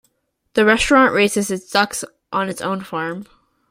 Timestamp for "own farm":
2.59-3.27